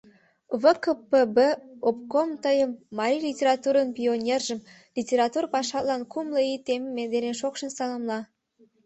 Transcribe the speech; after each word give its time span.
ВКПб 0.61 1.37
Обком 1.89 2.29
тыйым, 2.43 2.71
марий 2.97 3.23
литературын 3.27 3.87
пионержым, 3.97 4.59
литератур 4.97 5.43
пашатлан 5.53 6.01
кумло 6.11 6.41
ий 6.51 6.59
темме 6.67 7.03
дене 7.13 7.31
шокшын 7.39 7.71
саламла. 7.77 8.19